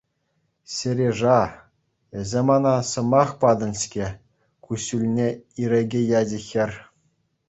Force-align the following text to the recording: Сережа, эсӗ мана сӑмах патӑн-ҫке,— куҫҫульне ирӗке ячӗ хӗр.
Сережа, 0.73 1.33
эсӗ 2.19 2.41
мана 2.47 2.71
сӑмах 2.91 3.29
патӑн-ҫке,— 3.43 4.07
куҫҫульне 4.67 5.27
ирӗке 5.67 6.01
ячӗ 6.19 6.39
хӗр. 6.47 6.71